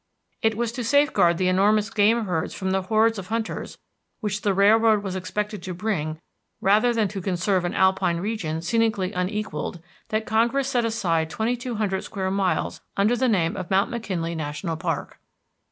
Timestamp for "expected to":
5.15-5.75